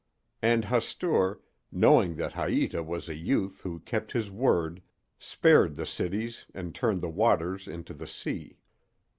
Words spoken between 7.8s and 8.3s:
the